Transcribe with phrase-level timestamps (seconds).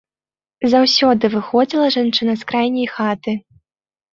[0.73, 3.31] Заўсёды выходзіла жанчына з крайняй хаты.